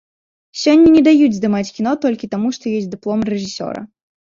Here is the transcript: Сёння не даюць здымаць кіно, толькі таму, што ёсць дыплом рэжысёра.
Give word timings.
Сёння 0.61 0.93
не 0.95 1.03
даюць 1.07 1.35
здымаць 1.37 1.69
кіно, 1.77 1.91
толькі 2.07 2.31
таму, 2.33 2.49
што 2.59 2.73
ёсць 2.81 2.91
дыплом 2.97 3.19
рэжысёра. 3.33 3.89